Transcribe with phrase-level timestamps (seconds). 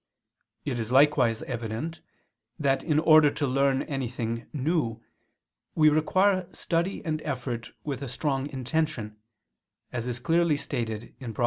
[0.65, 2.01] It is likewise evident
[2.57, 4.99] that in order to learn anything new,
[5.75, 9.17] we require study and effort with a strong intention,
[9.93, 11.39] as is clearly stated in Prov.